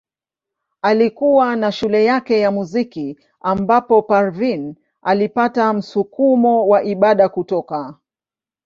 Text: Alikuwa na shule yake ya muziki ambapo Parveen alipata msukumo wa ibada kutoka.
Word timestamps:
Alikuwa 0.81 1.55
na 1.55 1.71
shule 1.71 2.05
yake 2.05 2.39
ya 2.39 2.51
muziki 2.51 3.19
ambapo 3.41 4.01
Parveen 4.01 4.75
alipata 5.01 5.73
msukumo 5.73 6.67
wa 6.67 6.83
ibada 6.83 7.29
kutoka. 7.29 7.97